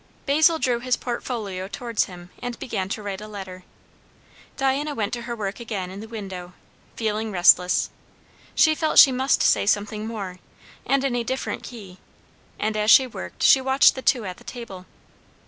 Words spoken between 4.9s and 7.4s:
went to her work again in the window, feeling